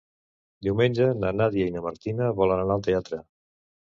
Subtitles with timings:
[0.67, 3.21] Diumenge na Nàdia i na Martina volen anar al teatre.